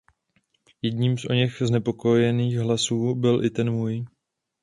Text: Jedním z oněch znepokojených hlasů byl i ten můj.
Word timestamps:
Jedním 0.81 1.17
z 1.17 1.25
oněch 1.25 1.57
znepokojených 1.61 2.57
hlasů 2.59 3.15
byl 3.15 3.45
i 3.45 3.49
ten 3.49 3.71
můj. 3.71 4.05